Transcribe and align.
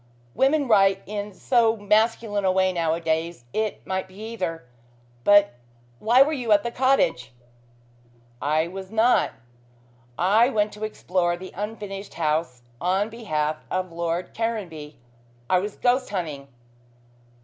Women 0.33 0.67
write 0.67 1.03
in 1.05 1.31
so 1.31 1.77
masculine 1.77 2.43
a 2.43 2.51
way 2.51 2.73
nowadays. 2.73 3.45
It 3.53 3.85
might 3.85 4.07
be 4.07 4.15
either. 4.15 4.65
But 5.23 5.53
why 5.99 6.23
were 6.23 6.33
you 6.33 6.51
at 6.51 6.63
the 6.63 6.71
cottage" 6.71 7.31
"I 8.57 8.67
was 8.67 8.89
not. 8.89 9.29
I 10.17 10.49
went 10.49 10.73
to 10.73 10.85
explore 10.85 11.37
the 11.37 11.53
unfinished 11.53 12.15
house 12.15 12.63
on 12.81 13.09
behalf 13.11 13.63
of 13.69 13.91
Lord 13.91 14.33
Caranby. 14.33 14.97
I 15.47 15.59
was 15.59 15.75
ghost 15.75 16.09
hunting. 16.09 16.47